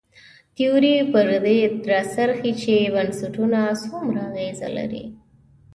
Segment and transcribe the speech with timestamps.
[0.55, 1.57] تیوري پر دې
[1.89, 5.03] راڅرخي چې بنسټونه څومره اغېز لري.